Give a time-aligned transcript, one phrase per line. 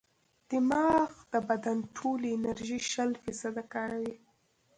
[0.49, 4.15] دماغ د بدن ټولې انرژي شل فیصده کاروي.